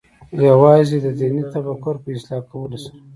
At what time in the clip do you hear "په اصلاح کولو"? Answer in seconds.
2.03-2.77